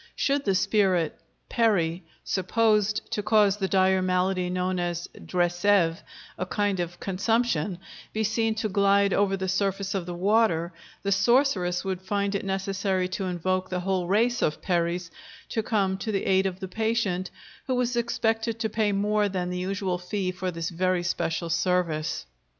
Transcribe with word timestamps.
Should 0.15 0.45
the 0.45 0.55
spirit 0.55 1.15
(peri) 1.47 2.01
supposed 2.23 3.03
to 3.11 3.21
cause 3.21 3.57
the 3.57 3.67
dire 3.67 4.01
malady 4.01 4.49
known 4.49 4.79
as 4.79 5.07
drsévé, 5.15 5.99
a 6.39 6.45
kind 6.47 6.79
of 6.79 6.99
consumption, 6.99 7.77
be 8.11 8.23
seen 8.23 8.55
to 8.55 8.67
glide 8.69 9.13
over 9.13 9.37
the 9.37 9.47
surface 9.47 9.93
of 9.93 10.07
the 10.07 10.15
water, 10.15 10.73
the 11.03 11.11
sorceress 11.11 11.85
would 11.85 12.01
find 12.01 12.33
it 12.33 12.43
necessary 12.43 13.07
to 13.09 13.25
invoke 13.25 13.69
the 13.69 13.81
whole 13.81 14.07
race 14.07 14.41
of 14.41 14.59
peris 14.63 15.11
to 15.49 15.61
come 15.61 15.99
to 15.99 16.11
the 16.11 16.25
aid 16.25 16.47
of 16.47 16.61
the 16.61 16.67
patient, 16.67 17.29
who 17.67 17.75
was 17.75 17.95
expected 17.95 18.57
to 18.59 18.69
pay 18.69 18.91
more 18.91 19.29
than 19.29 19.51
the 19.51 19.59
usual 19.59 19.99
fee 19.99 20.31
for 20.31 20.49
this 20.49 20.69
very 20.69 21.03
special 21.03 21.47
service. 21.47 22.25